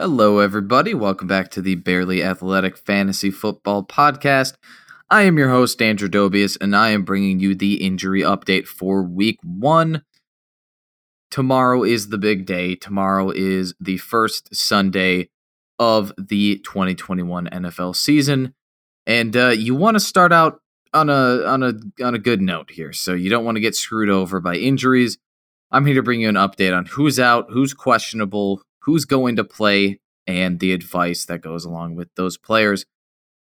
[0.00, 0.92] Hello, everybody.
[0.92, 4.54] Welcome back to the Barely Athletic Fantasy Football Podcast.
[5.08, 9.04] I am your host, Andrew Dobius, and I am bringing you the injury update for
[9.04, 10.02] week one.
[11.30, 12.74] Tomorrow is the big day.
[12.74, 15.28] Tomorrow is the first Sunday
[15.78, 18.52] of the 2021 NFL season.
[19.06, 20.58] And uh, you want to start out
[20.92, 22.92] on a on a on a good note here.
[22.92, 25.18] So you don't want to get screwed over by injuries.
[25.70, 29.44] I'm here to bring you an update on who's out, who's questionable, who's going to
[29.44, 32.84] play, and the advice that goes along with those players.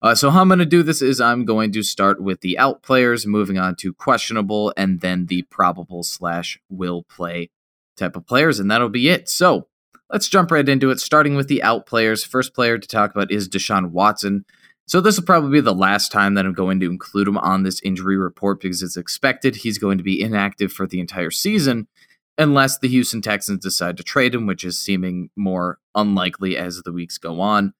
[0.01, 2.57] Uh, so, how I'm going to do this is I'm going to start with the
[2.57, 7.49] out players, moving on to questionable, and then the probable slash will play
[7.95, 9.29] type of players, and that'll be it.
[9.29, 9.67] So,
[10.11, 12.23] let's jump right into it, starting with the out players.
[12.23, 14.45] First player to talk about is Deshaun Watson.
[14.87, 17.63] So, this will probably be the last time that I'm going to include him on
[17.63, 21.87] this injury report because it's expected he's going to be inactive for the entire season
[22.37, 26.91] unless the Houston Texans decide to trade him, which is seeming more unlikely as the
[26.91, 27.73] weeks go on.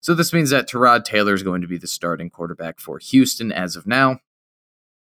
[0.00, 3.52] So this means that Tyrod Taylor is going to be the starting quarterback for Houston
[3.52, 4.20] as of now,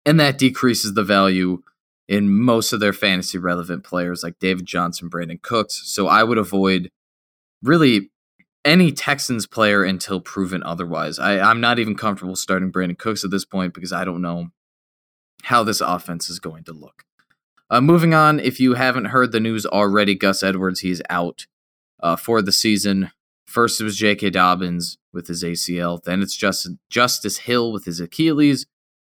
[0.07, 1.63] and that decreases the value
[2.07, 5.83] in most of their fantasy relevant players like David Johnson, Brandin Cooks.
[5.85, 6.91] So I would avoid
[7.63, 8.11] really
[8.65, 11.19] any Texans player until proven otherwise.
[11.19, 14.49] I, I'm not even comfortable starting Brandin Cooks at this point because I don't know
[15.43, 17.05] how this offense is going to look.
[17.71, 21.47] Uh, moving on, if you haven't heard the news already, Gus Edwards, he's out
[22.01, 23.11] uh, for the season.
[23.47, 24.31] First, it was J.K.
[24.31, 26.03] Dobbins with his ACL.
[26.03, 28.67] Then it's just Justice Hill with his Achilles.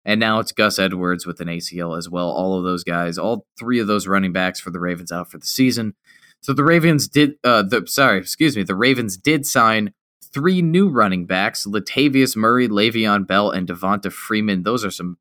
[0.04, 2.30] And now it's Gus Edwards with an ACL as well.
[2.30, 5.38] All of those guys, all three of those running backs for the Ravens out for
[5.38, 5.94] the season.
[6.40, 9.92] So the Ravens did, uh, the sorry, excuse me, the Ravens did sign
[10.32, 14.62] three new running backs: Latavius Murray, Le'Veon Bell, and Devonta Freeman.
[14.62, 15.18] Those are some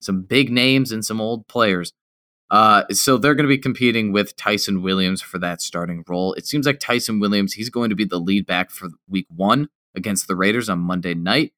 [0.00, 1.94] some big names and some old players.
[2.50, 6.32] Uh, so they're going to be competing with Ty'Son Williams for that starting role.
[6.34, 9.68] It seems like Ty'Son Williams, he's going to be the lead back for week one
[9.94, 11.52] against the Raiders on Monday night.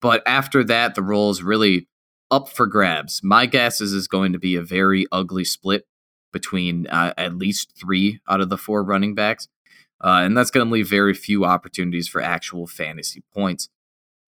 [0.00, 1.88] But after that, the role is really
[2.30, 3.22] up for grabs.
[3.22, 5.84] My guess is is going to be a very ugly split
[6.32, 9.48] between uh, at least three out of the four running backs.
[10.04, 13.68] Uh, and that's going to leave very few opportunities for actual fantasy points.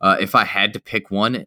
[0.01, 1.45] Uh, if I had to pick one,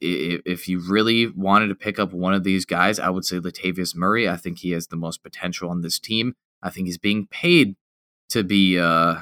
[0.00, 3.94] if you really wanted to pick up one of these guys, I would say Latavius
[3.94, 4.28] Murray.
[4.28, 6.34] I think he has the most potential on this team.
[6.62, 7.76] I think he's being paid
[8.28, 9.16] to be uh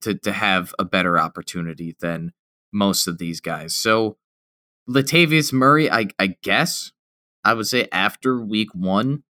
[0.00, 2.32] to to have a better opportunity than
[2.72, 3.74] most of these guys.
[3.74, 4.18] So
[4.88, 6.92] Latavius Murray, I I guess
[7.44, 9.24] I would say after week one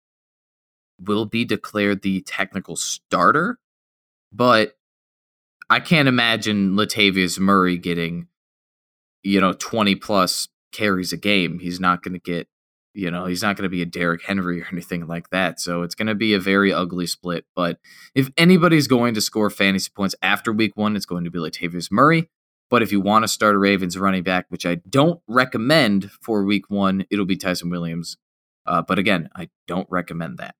[1.00, 3.58] will be declared the technical starter,
[4.32, 4.76] but
[5.70, 8.28] I can't imagine Latavius Murray getting
[9.22, 11.60] you know 20 plus carries a game.
[11.60, 12.48] He's not going to get,
[12.92, 15.60] you know, he's not going to be a Derrick Henry or anything like that.
[15.60, 17.46] So it's going to be a very ugly split.
[17.56, 17.78] But
[18.14, 21.90] if anybody's going to score fantasy points after week one, it's going to be Latavius
[21.90, 22.28] Murray.
[22.70, 26.44] But if you want to start a Ravens running back, which I don't recommend for
[26.44, 28.16] week one, it'll be Ty'Son Williams.
[28.66, 30.54] Uh, but again, I don't recommend that.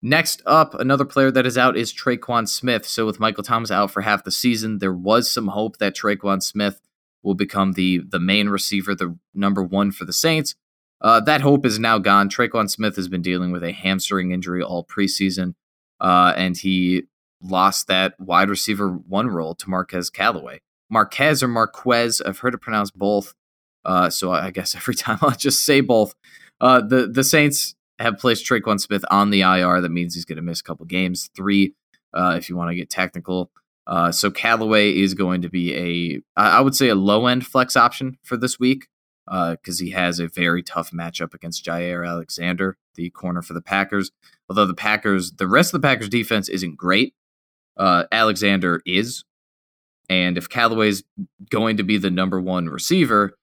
[0.00, 2.86] Next up, another player that is out is Tre'Quan Smith.
[2.86, 6.42] So with Michael Thomas out for half the season, there was some hope that Tre'Quan
[6.42, 6.80] Smith
[7.24, 10.54] will become the the main receiver, the number one for the Saints.
[11.00, 12.28] Uh, that hope is now gone.
[12.28, 15.54] Tre'Quan Smith has been dealing with a hamstring injury all preseason,
[16.00, 17.02] uh, and he
[17.42, 20.60] lost that wide receiver one role to Marquez Callaway.
[20.90, 23.34] Marquez or Marquez, I've heard it pronounced both.
[23.84, 26.14] Uh, so I guess every time I'll just say both.
[26.60, 29.80] Uh, the the Saints have placed Tre'Quan Smith on the IR.
[29.80, 31.74] That means he's going to miss a couple games, three
[32.12, 33.50] uh, if you want to get technical.
[33.86, 37.76] Uh, so Callaway is going to be a, I would say, a low end flex
[37.76, 38.86] option for this week
[39.26, 43.62] because uh, he has a very tough matchup against Jaire Alexander, the corner for the
[43.62, 44.10] Packers.
[44.48, 47.14] Although the Packers, the rest of the Packers defense isn't great,
[47.76, 49.24] uh, Alexander is.
[50.10, 51.02] And if Callaway's
[51.50, 53.38] going to be the number one receiver,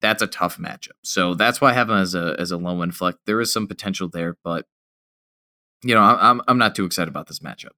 [0.00, 0.90] that's a tough matchup.
[1.02, 3.18] So that's why I have him as a as a low end flex.
[3.26, 4.66] There is some potential there, but
[5.82, 7.70] you know, I'm I'm not too excited about this matchup.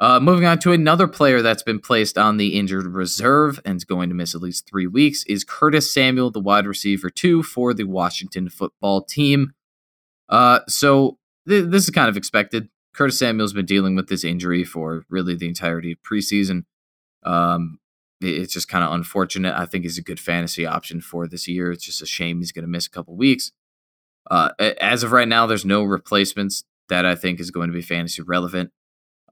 [0.00, 3.84] Uh, moving on to another player that's been placed on the injured reserve and is
[3.84, 7.74] going to miss at least three weeks is Curtis Samuel, the wide receiver two for
[7.74, 9.54] the Washington football team.
[10.28, 11.18] Uh, so
[11.48, 12.68] th- this is kind of expected.
[12.94, 16.64] Curtis Samuel's been dealing with this injury for really the entirety of preseason.
[17.24, 17.78] Um,
[18.20, 19.54] it's just kind of unfortunate.
[19.56, 21.72] I think he's a good fantasy option for this year.
[21.72, 23.52] It's just a shame he's going to miss a couple weeks.
[24.30, 24.50] Uh,
[24.80, 28.22] as of right now, there's no replacements that I think is going to be fantasy
[28.22, 28.70] relevant.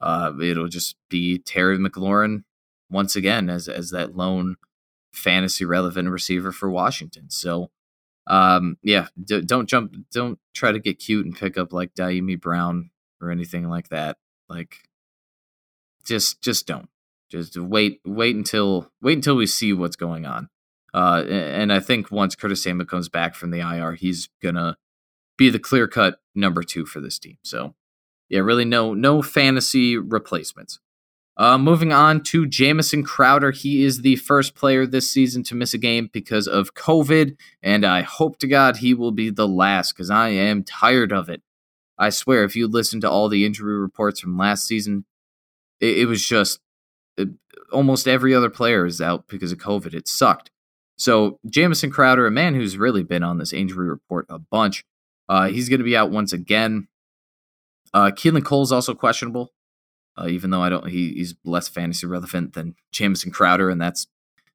[0.00, 2.44] Uh, it'll just be Terry McLaurin
[2.90, 4.56] once again as as that lone
[5.12, 7.31] fantasy relevant receiver for Washington.
[7.31, 7.70] So,
[8.26, 12.40] um, yeah, d- don't jump, don't try to get cute and pick up like Dyami
[12.40, 12.90] Brown
[13.20, 14.19] or anything like that.
[14.48, 14.76] Like,
[16.04, 16.88] just just don't.
[17.31, 20.49] Just wait, wait until wait until we see what's going on.
[20.94, 24.76] Uh, and I think once Curtis Samuel comes back from the IR, he's gonna
[25.37, 27.38] be the clear cut number two for this team.
[27.42, 27.75] So
[28.28, 30.78] yeah, really no no fantasy replacements.
[31.38, 33.50] Uh, moving on to Jamison Crowder.
[33.50, 37.84] He is the first player this season to miss a game because of COVID, and
[37.84, 41.43] I hope to God he will be the last because I am tired of it.
[41.99, 45.05] I swear, if you listen to all the injury reports from last season,
[45.81, 46.61] it, it was just
[47.19, 47.28] it,
[47.70, 49.94] almost every other player is out because of COVID.
[49.94, 50.50] It sucked.
[50.96, 54.84] So Jamison Crowder, a man who's really been on this injury report a bunch,
[55.28, 56.88] uh, he's going to be out once again.
[57.96, 59.52] Uh, Keelan Cole's also questionable
[60.19, 64.06] uh, even though I don't, he, he's less fantasy relevant than Jamison Crowder, and that's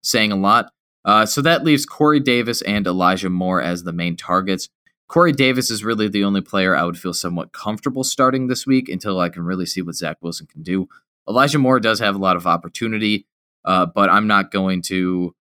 [0.02, 0.72] saying a lot.
[1.06, 4.70] Uh, so that leaves Corey Davis and Elijah Moore as the main targets.
[5.08, 8.88] Corey Davis is really the only player I would feel somewhat comfortable starting this week
[8.88, 10.88] until I can really see what Zach Wilson can do.
[11.28, 13.28] Elijah Moore does have a lot of opportunity,
[13.66, 15.36] uh, but I'm not going to.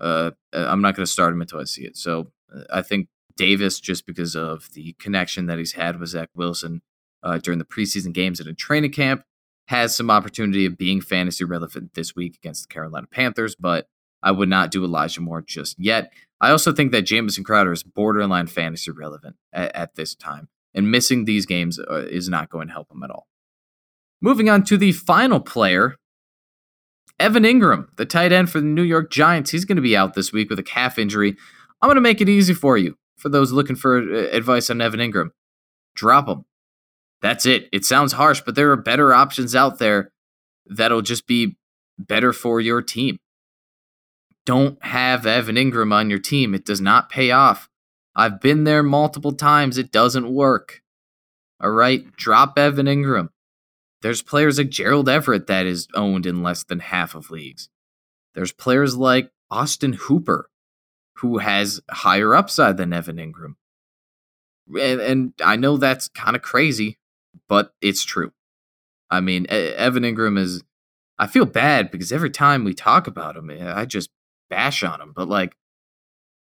[0.00, 1.96] Uh, I'm not going to start him until I see it.
[1.96, 6.28] So uh, I think Davis, just because of the connection that he's had with Zach
[6.36, 6.82] Wilson
[7.22, 9.22] uh, during the preseason games and in training camp,
[9.68, 13.86] has some opportunity of being fantasy relevant this week against the Carolina Panthers, but
[14.22, 16.10] I would not do Elijah Moore just yet.
[16.40, 20.90] I also think that Jamison Crowder is borderline fantasy relevant at, at this time, and
[20.90, 23.26] missing these games uh, is not going to help him at all.
[24.20, 25.96] Moving on to the final player,
[27.20, 29.50] Evan Engram, the tight end for the New York Giants.
[29.50, 31.36] He's going to be out this week with a calf injury.
[31.82, 34.80] I'm going to make it easy for you, for those looking for uh, advice on
[34.80, 35.30] Evan Engram.
[35.94, 36.44] Drop him.
[37.20, 37.68] That's it.
[37.72, 40.12] It sounds harsh, but there are better options out there
[40.66, 41.56] that'll just be
[41.98, 43.18] better for your team.
[44.46, 46.54] Don't have Evan Engram on your team.
[46.54, 47.68] It does not pay off.
[48.14, 49.78] I've been there multiple times.
[49.78, 50.82] It doesn't work.
[51.60, 53.28] All right, drop Evan Engram.
[54.00, 57.68] There's players like Gerald Everett that is owned in less than half of leagues.
[58.34, 60.48] There's players like Austin Hooper,
[61.16, 63.54] who has higher upside than Evan Engram.
[64.68, 66.98] And, and I know that's kind of crazy,
[67.48, 68.32] but it's true.
[69.10, 70.62] I mean, Evan Engram is.
[71.18, 74.10] I feel bad because every time we talk about him, eh, I just
[74.48, 75.12] bash on him.
[75.14, 75.56] But like,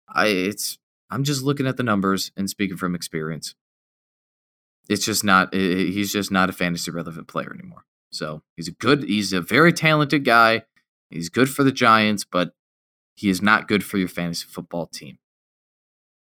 [0.09, 0.79] I it's
[1.11, 3.55] I'm just looking at the numbers and speaking from experience.
[4.89, 5.53] It's just not.
[5.55, 7.85] He's just not a fantasy relevant player anymore.
[8.11, 9.05] So he's a good.
[9.05, 10.63] He's a very talented guy.
[11.11, 12.55] He's good for the Giants, but
[13.17, 15.19] he is not good for your fantasy football team.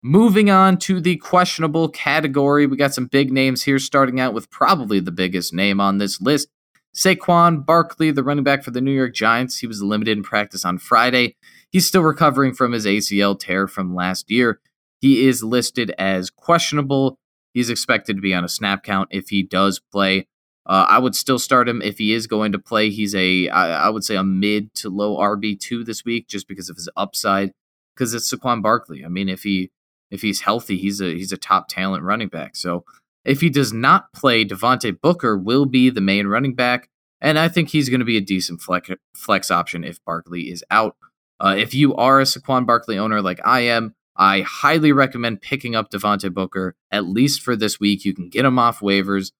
[0.03, 4.49] Moving on to the questionable category, we got some big names here, starting out with
[4.49, 6.47] probably the biggest name on this list
[6.95, 9.59] Saquon Barkley, the running back for the New York Giants.
[9.59, 11.35] He was limited in practice on Friday.
[11.69, 14.59] He's still recovering from his ACL tear from last year.
[14.99, 17.17] He is listed as questionable.
[17.53, 20.27] He's expected to be on a snap count if he does play.
[20.65, 22.89] Uh, I would still start him if he is going to play.
[22.89, 26.69] He's a, I, I would say, a mid to low RB2 this week just because
[26.69, 27.51] of his upside,
[27.95, 29.05] because it's Saquon Barkley.
[29.05, 29.71] I mean, if he
[30.11, 32.55] if he's healthy, he's a he's a top talent running back.
[32.55, 32.83] So
[33.25, 37.47] if he does not play, Devontae Booker will be the main running back, and I
[37.47, 40.95] think he's going to be a decent flex, flex option if Barkley is out.
[41.39, 45.75] Uh, if you are a Saquon Barkley owner like I am, I highly recommend picking
[45.75, 48.05] up Devontae Booker at least for this week.
[48.05, 49.31] You can get him off waivers.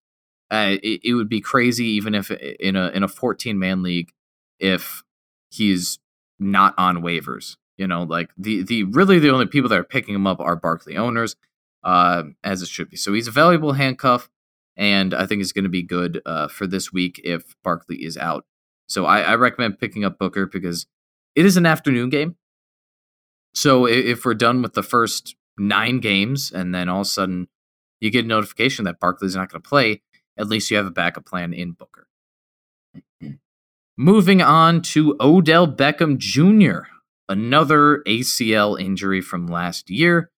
[0.50, 4.12] Uh, it, it would be crazy even if in a in a 14 man league
[4.60, 5.04] if
[5.50, 6.00] he's
[6.40, 7.58] not on waivers.
[7.82, 10.56] You know, like the the really the only people that are picking him up are
[10.56, 11.36] Barkley owners,
[11.84, 12.96] uh, as it should be.
[12.96, 14.30] So he's a valuable handcuff,
[14.78, 18.18] and I think he's going to be good uh, for this week if Barkley is
[18.18, 18.46] out.
[18.88, 20.86] So I, I recommend picking up Booker because
[21.34, 22.36] it is an afternoon game.
[23.56, 27.48] So if we're done with the first nine games, and then all of a sudden
[28.00, 30.04] you get a notification that Barkley's not going to play,
[30.38, 32.06] at least you have a backup plan in Booker.
[33.98, 36.92] Moving on to Odell Beckham Jr
[37.32, 40.30] another ACL injury from last year.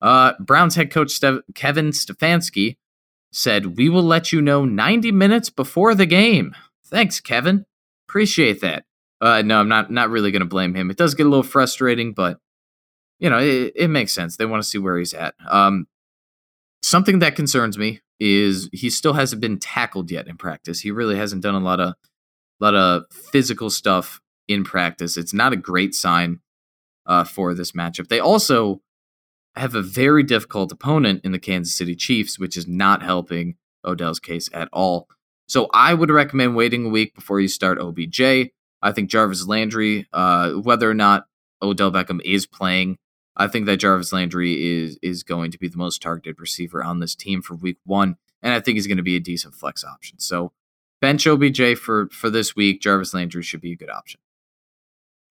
[0.00, 1.20] Uh, Browns head coach
[1.54, 2.76] Kevin Stefanski
[3.32, 6.54] said, We will let you know 90 minutes before the game.
[6.86, 7.66] Thanks, Kevin.
[8.08, 8.84] Appreciate that.
[9.20, 10.90] Uh, no, I'm not not really going to blame him.
[10.90, 12.38] It does get a little frustrating, but
[13.18, 14.36] you know it, it makes sense.
[14.36, 15.34] They want to see where he's at.
[15.48, 15.86] Um,
[16.82, 20.80] something that concerns me is he still hasn't been tackled yet in practice.
[20.80, 21.94] He really hasn't done a lot of
[22.60, 25.16] lot of physical stuff in practice.
[25.16, 26.40] It's not a great sign
[27.06, 28.08] uh, for this matchup.
[28.08, 28.80] They also
[29.56, 34.20] have a very difficult opponent in the Kansas City Chiefs, which is not helping Odell's
[34.20, 35.08] case at all.
[35.46, 38.50] So I would recommend waiting a week before you start OBJ.
[38.82, 41.26] I think Jarvis Landry, uh, whether or not
[41.62, 42.98] Odell Beckham is playing,
[43.36, 47.00] I think that Jarvis Landry is is going to be the most targeted receiver on
[47.00, 49.84] this team for week one, and I think he's going to be a decent flex
[49.84, 50.18] option.
[50.20, 50.52] So
[51.00, 52.80] bench OBJ for for this week.
[52.80, 54.20] Jarvis Landry should be a good option.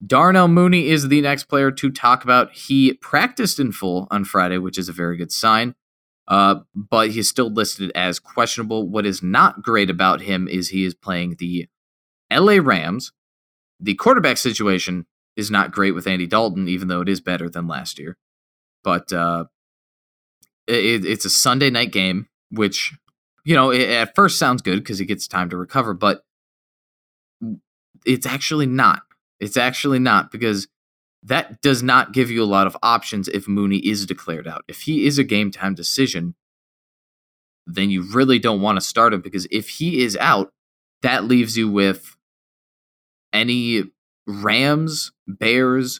[0.05, 2.51] Darnell Mooney is the next player to talk about.
[2.51, 5.75] He practiced in full on Friday, which is a very good sign.
[6.27, 8.87] Uh, but he's still listed as questionable.
[8.87, 11.67] What is not great about him is he is playing the
[12.31, 13.11] LA Rams.
[13.79, 15.05] The quarterback situation
[15.35, 18.17] is not great with Andy Dalton, even though it is better than last year.
[18.83, 19.45] But uh,
[20.67, 22.93] it, it's a Sunday night game, which
[23.43, 26.23] you know it, at first sounds good because he gets time to recover, but
[28.05, 29.01] it's actually not.
[29.43, 30.69] It's actually not because
[31.21, 34.63] that does not give you a lot of options if Mooney is declared out.
[34.69, 36.35] If he is a game time decision,
[37.67, 40.53] then you really don't want to start him because if he is out,
[41.01, 42.15] that leaves you with
[43.33, 43.83] any
[44.25, 45.99] Rams, Bears,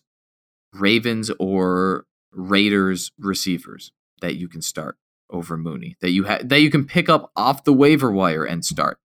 [0.73, 4.95] Ravens, or Raiders receivers that you can start
[5.29, 8.63] over Mooney that you ha- that you can pick up off the waiver wire and
[8.63, 8.99] start.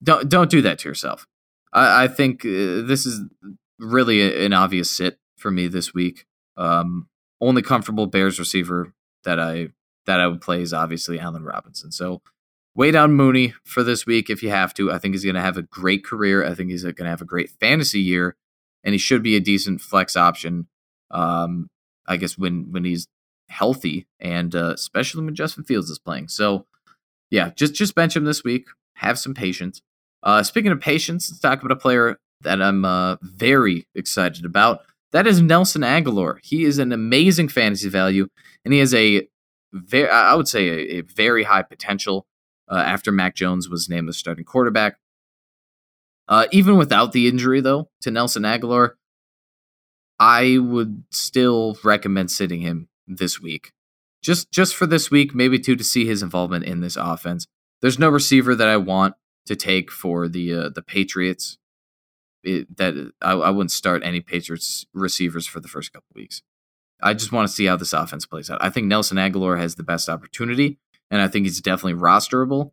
[0.00, 1.26] Don't don't do that to yourself.
[1.72, 3.20] I, I think uh, this is
[3.78, 6.26] really a, an obvious sit for me this week.
[6.56, 7.08] Um,
[7.40, 8.92] only comfortable Bears receiver
[9.24, 9.68] that I
[10.06, 11.92] that I would play is obviously Allen Robinson.
[11.92, 12.22] So
[12.74, 14.90] way down Mooney for this week if you have to.
[14.90, 16.44] I think he's going to have a great career.
[16.44, 18.36] I think he's going to have a great fantasy year,
[18.84, 20.68] and he should be a decent flex option.
[21.10, 21.68] Um,
[22.06, 23.06] I guess when when he's
[23.48, 26.28] healthy, and uh, especially when Justin Fields is playing.
[26.28, 26.66] So
[27.30, 28.66] yeah, just just bench him this week.
[28.94, 29.80] Have some patience.
[30.22, 34.80] Uh, speaking of patience, let's talk about a player that I'm uh, very excited about.
[35.12, 36.38] That is Nelson Agholor.
[36.42, 38.28] He is an amazing fantasy value,
[38.64, 39.28] and he has a
[39.72, 42.26] very, I would say, a, a very high potential.
[42.68, 44.96] Uh, after Mac Jones was named the starting quarterback,
[46.28, 48.90] uh, even without the injury though to Nelson Agholor,
[50.20, 53.72] I would still recommend sitting him this week,
[54.22, 57.48] just just for this week, maybe two to see his involvement in this offense.
[57.82, 59.14] There's no receiver that I want
[59.46, 61.58] to take for the uh, the Patriots
[62.42, 66.42] it, that I, I, wouldn't start any Patriots receivers for the first couple weeks.
[67.02, 68.62] I just want to see how this offense plays out.
[68.62, 70.78] I think Nelson Agholor has the best opportunity,
[71.10, 72.72] and I think he's definitely rosterable.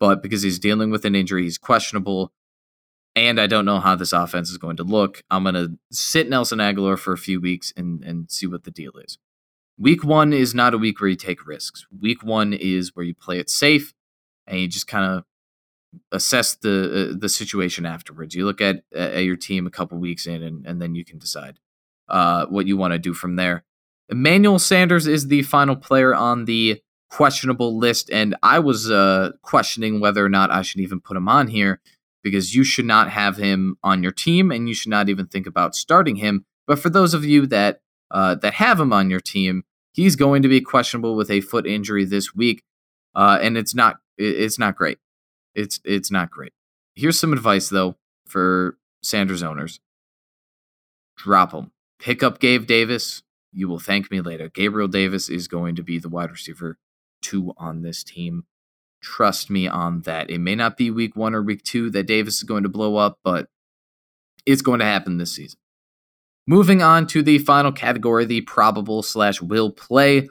[0.00, 2.32] But because he's dealing with an injury, he's questionable,
[3.14, 5.22] and I don't know how this offense is going to look.
[5.30, 8.70] I'm going to sit Nelson Agholor for a few weeks and and see what the
[8.70, 9.18] deal is.
[9.78, 11.86] Week one is not a week where you take risks.
[12.00, 13.92] Week one is where you play it safe
[14.46, 15.24] and you just kind of
[16.12, 18.34] assess the uh, the situation afterwards.
[18.34, 21.18] You look at at your team a couple weeks in, and, and then you can
[21.18, 21.58] decide
[22.08, 23.64] uh, what you want to do from there.
[24.08, 30.00] Emmanuel Sanders is the final player on the questionable list, and I was uh, questioning
[30.00, 31.80] whether or not I should even put him on here
[32.22, 35.46] because you should not have him on your team, and you should not even think
[35.46, 36.44] about starting him.
[36.66, 40.42] But for those of you that uh, that have him on your team, he's going
[40.42, 42.62] to be questionable with a foot injury this week,
[43.14, 44.98] uh, and it's not it's not great.
[45.54, 46.52] It's it's not great.
[46.94, 47.96] Here's some advice though
[48.26, 49.80] for Sanders owners:
[51.16, 51.70] drop him.
[51.98, 53.22] Pick up Gabe Davis.
[53.52, 54.48] You will thank me later.
[54.48, 56.78] Gabriel Davis is going to be the wide receiver
[57.22, 58.44] two on this team.
[59.02, 60.30] Trust me on that.
[60.30, 62.96] It may not be week one or week two that Davis is going to blow
[62.96, 63.48] up, but
[64.46, 65.58] it's going to happen this season.
[66.46, 70.28] Moving on to the final category, the probable slash will play.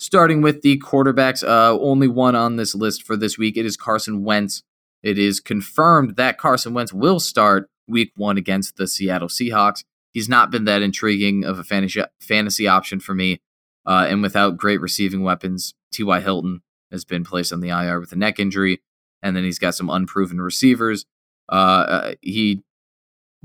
[0.00, 3.56] Starting with the quarterbacks, uh, only one on this list for this week.
[3.56, 4.62] It is Carson Wentz.
[5.02, 9.82] It is confirmed that Carson Wentz will start week one against the Seattle Seahawks.
[10.12, 13.40] He's not been that intriguing of a fantasy, fantasy option for me.
[13.84, 16.20] Uh, and without great receiving weapons, T.Y.
[16.20, 16.62] Hilton
[16.92, 18.80] has been placed on the IR with a neck injury.
[19.20, 21.06] And then he's got some unproven receivers.
[21.50, 22.62] Uh, uh he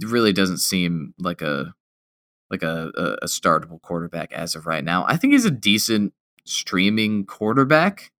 [0.01, 1.74] really doesn't seem like a
[2.51, 5.05] like a, a, a startable quarterback as of right now.
[5.07, 6.13] I think he's a decent
[6.45, 8.12] streaming quarterback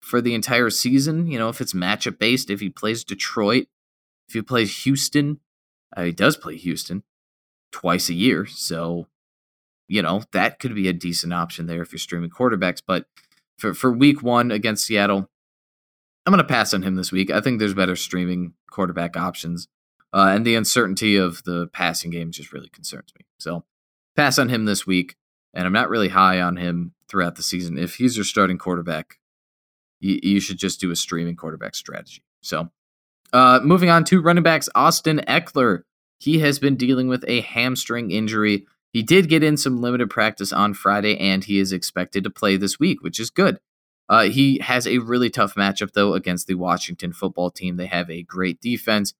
[0.00, 1.26] for the entire season.
[1.26, 3.66] You know, if it's matchup based, if he plays Detroit,
[4.28, 5.40] if he plays Houston,
[5.96, 7.02] uh, he does play Houston
[7.72, 8.46] twice a year.
[8.46, 9.06] So,
[9.88, 12.82] you know, that could be a decent option there if you're streaming quarterbacks.
[12.86, 13.06] But
[13.58, 15.28] for, for week one against Seattle,
[16.26, 17.30] I'm going to pass on him this week.
[17.30, 19.68] I think there's better streaming quarterback options.
[20.12, 23.26] Uh, and the uncertainty of the passing game just really concerns me.
[23.38, 23.64] So
[24.16, 25.16] pass on him this week.
[25.54, 27.78] And I'm not really high on him throughout the season.
[27.78, 29.18] If he's your starting quarterback,
[30.00, 32.22] you, you should just do a streaming quarterback strategy.
[32.40, 32.70] So
[33.32, 35.82] uh, moving on to running backs, Austin Ekeler.
[36.18, 38.66] He has been dealing with a hamstring injury.
[38.92, 42.56] He did get in some limited practice on Friday, and he is expected to play
[42.56, 43.58] this week, which is good.
[44.08, 47.76] Uh, he has a really tough matchup, though, against the Washington football team.
[47.76, 49.14] They have a great defense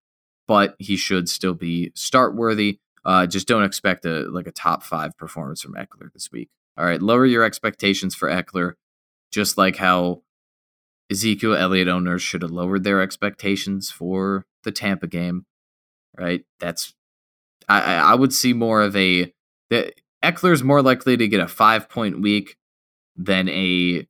[0.51, 2.81] but he should still be start worthy.
[3.11, 6.49] Uh, just don't expect a like a top five performance from Ekeler this week.
[6.79, 8.75] All right, lower your expectations for Ekeler,
[9.33, 10.23] just like how
[11.11, 15.45] Ezekiel Elliott owners should have lowered their expectations for the Tampa game,
[16.17, 16.45] right?
[16.61, 16.95] That's
[17.69, 19.35] I I would see more of a
[19.71, 22.59] that Ekeler's more likely to get a five point week
[23.17, 24.07] than a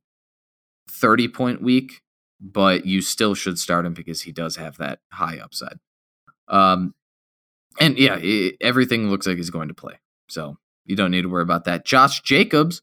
[0.91, 2.03] thirty point week,
[2.39, 5.79] but you still should start him because he does have that high upside.
[6.47, 6.93] Um,
[7.79, 11.29] and yeah, it, everything looks like he's going to play, so you don't need to
[11.29, 11.85] worry about that.
[11.85, 12.81] Josh Jacobs,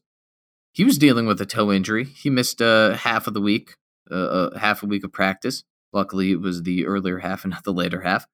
[0.71, 2.05] he was dealing with a toe injury.
[2.05, 3.75] He missed uh, half of the week,
[4.09, 5.63] uh, uh, half a week of practice.
[5.91, 8.25] Luckily, it was the earlier half and not the later half.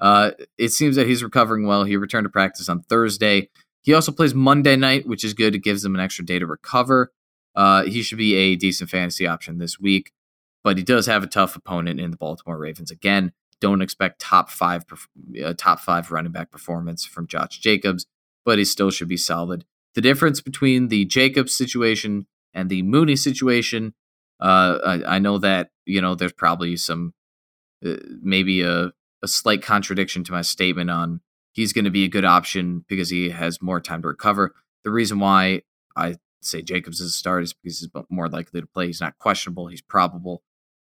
[0.00, 1.84] Uh, it seems that he's recovering well.
[1.84, 3.48] He returned to practice on Thursday.
[3.82, 5.54] He also plays Monday night, which is good.
[5.54, 7.12] It gives him an extra day to recover.
[7.54, 10.10] Uh, he should be a decent fantasy option this week,
[10.64, 13.32] but he does have a tough opponent in the Baltimore Ravens again.
[13.64, 14.84] Don't expect top five,
[15.42, 18.04] uh, top five running back performance from Josh Jacobs,
[18.44, 19.64] but he still should be solid.
[19.94, 23.94] The difference between the Jacobs situation and the Mooney situation,
[24.38, 27.14] uh, I, I, know that you know there's probably some,
[27.82, 28.92] uh, maybe a
[29.22, 33.08] a slight contradiction to my statement on he's going to be a good option because
[33.08, 34.54] he has more time to recover.
[34.84, 35.62] The reason why
[35.96, 38.88] I say Jacobs is a start is because he's more likely to play.
[38.88, 40.42] He's not questionable, he's probable,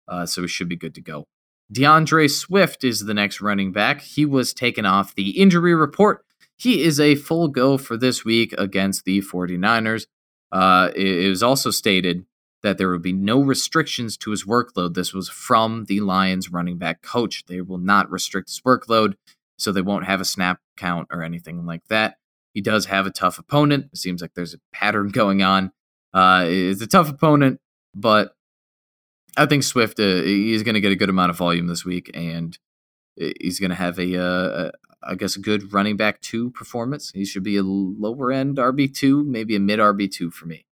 [0.08, 1.28] uh, so he should be good to go.
[1.72, 4.02] D'Andre Swift is the next running back.
[4.02, 6.26] He was taken off the injury report.
[6.58, 10.08] He is a full go for this week against the 49ers.
[10.52, 12.26] Uh, it, it was also stated
[12.64, 14.94] that there would be no restrictions to his workload.
[14.94, 17.46] This was from the Lions running back coach.
[17.46, 19.14] They will not restrict his workload,
[19.58, 22.18] so they won't have a snap count or anything like that.
[22.54, 23.90] He does have a tough opponent.
[23.94, 25.72] It seems like there's a pattern going on.
[26.14, 27.62] Uh, it's a tough opponent,
[27.94, 28.34] but
[29.38, 32.12] I think Swift uh, he's going to get a good amount of volume this week,
[32.14, 32.58] and
[33.16, 34.72] he's going to have a, uh,
[35.04, 37.12] I guess, a good running back two performance.
[37.14, 40.66] He should be a lower end RB two, maybe a mid RB two for me.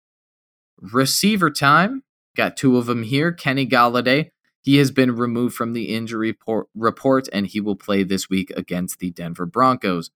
[0.79, 2.03] Receiver time.
[2.35, 3.31] Got two of them here.
[3.31, 4.29] Kenny Golladay,
[4.61, 6.37] He has been removed from the injury
[6.75, 10.11] report, and he will play this week against the Denver Broncos.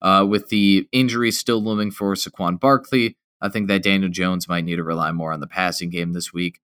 [0.00, 4.64] Uh, with the injury still looming for Saquon Barkley, I think that Daniel Jones might
[4.64, 6.60] need to rely more on the passing game this week.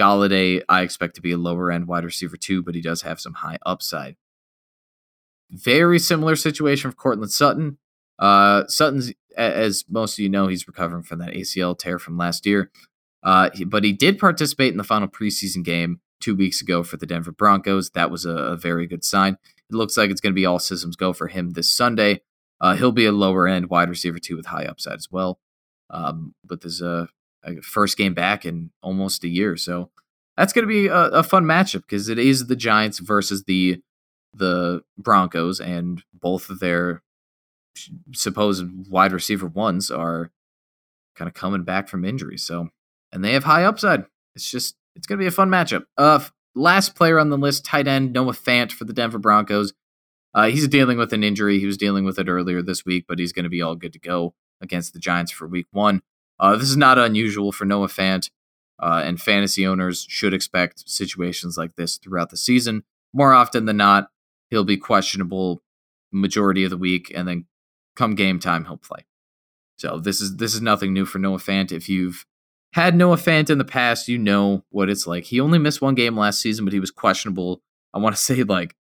[0.00, 3.20] Golladay, I expect to be a lower end wide receiver too, but he does have
[3.20, 4.16] some high upside.
[5.50, 7.76] Very similar situation for Courtland Sutton.
[8.18, 12.46] Uh, Sutton's, as most of you know, he's recovering from that ACL tear from last
[12.46, 12.70] year.
[13.22, 17.06] Uh, but he did participate in the final preseason game two weeks ago for the
[17.06, 17.90] Denver Broncos.
[17.90, 19.36] That was a, a very good sign.
[19.70, 22.22] It looks like it's going to be all systems go for him this Sunday.
[22.60, 25.40] Uh, he'll be a lower end wide receiver too with high upside as well.
[25.90, 27.08] Um, but there's a,
[27.62, 29.90] first game back in almost a year, so
[30.36, 33.82] that's going to be a, a fun matchup because it is the Giants versus the
[34.34, 37.02] the Broncos, and both of their
[38.12, 40.30] supposed wide receiver ones are
[41.14, 42.36] kind of coming back from injury.
[42.36, 42.68] So
[43.12, 44.04] and they have high upside.
[44.34, 45.84] It's just it's going to be a fun matchup.
[45.96, 46.20] Uh,
[46.54, 49.72] last player on the list, tight end Noah Fant for the Denver Broncos.
[50.32, 51.58] Uh, he's dealing with an injury.
[51.58, 53.92] He was dealing with it earlier this week, but he's going to be all good
[53.94, 56.02] to go against the Giants for Week One.
[56.40, 58.30] Uh, this is not unusual for Noah Fant,
[58.82, 62.82] uh, and fantasy owners should expect situations like this throughout the season.
[63.12, 64.10] More often than not,
[64.48, 65.62] he'll be questionable
[66.10, 67.44] majority of the week, and then
[67.94, 69.04] come game time, he'll play.
[69.76, 71.72] So this is this is nothing new for Noah Fant.
[71.72, 72.26] If you've
[72.72, 75.24] had Noah Fant in the past, you know what it's like.
[75.24, 77.62] He only missed one game last season, but he was questionable.
[77.92, 78.76] I want to say like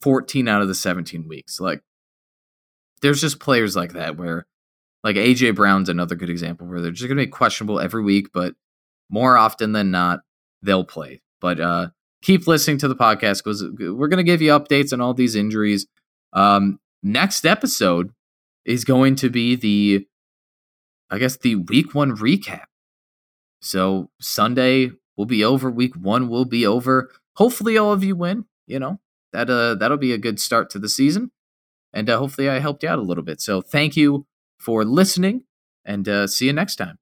[0.00, 1.60] 14 out of the 17 weeks.
[1.60, 1.82] Like,
[3.02, 4.46] there's just players like that where,
[5.04, 8.28] like AJ Brown's another good example where they're just going to be questionable every week,
[8.32, 8.54] but
[9.10, 10.20] more often than not,
[10.62, 11.22] they'll play.
[11.40, 11.88] But uh,
[12.22, 15.36] keep listening to the podcast because we're going to give you updates on all these
[15.36, 15.86] injuries.
[16.32, 18.12] Um, next episode
[18.64, 20.06] is going to be the,
[21.10, 22.64] I guess, the week one recap.
[23.60, 25.70] So Sunday will be over.
[25.70, 27.10] Week one will be over.
[27.36, 28.44] Hopefully, all of you win.
[28.66, 29.00] You know
[29.32, 31.32] that uh that'll be a good start to the season,
[31.92, 33.40] and uh, hopefully, I helped you out a little bit.
[33.40, 34.26] So thank you
[34.58, 35.44] for listening,
[35.84, 36.98] and uh, see you next time.